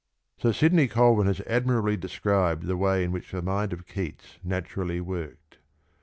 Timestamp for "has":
1.27-1.41